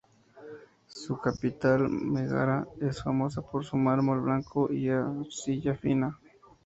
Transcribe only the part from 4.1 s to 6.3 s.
blanco y arcilla fina.